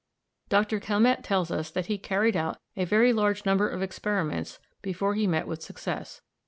Dr. 0.49 0.79
Calmette 0.79 1.21
tells 1.23 1.51
us 1.51 1.69
that 1.69 1.85
he 1.85 1.99
carried 1.99 2.35
out 2.35 2.57
a 2.75 2.85
very 2.85 3.13
large 3.13 3.45
number 3.45 3.69
of 3.69 3.83
experiments 3.83 4.57
before 4.81 5.13
he 5.13 5.27
met 5.27 5.45
with 5.47 5.61
success. 5.61 6.21